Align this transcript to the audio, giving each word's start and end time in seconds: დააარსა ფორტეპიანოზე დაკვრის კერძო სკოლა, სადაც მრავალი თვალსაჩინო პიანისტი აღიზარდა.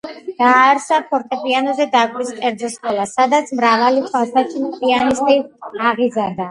დააარსა 0.37 0.97
ფორტეპიანოზე 1.11 1.87
დაკვრის 1.97 2.33
კერძო 2.39 2.71
სკოლა, 2.77 3.07
სადაც 3.13 3.55
მრავალი 3.61 4.05
თვალსაჩინო 4.11 4.75
პიანისტი 4.83 5.41
აღიზარდა. 5.93 6.39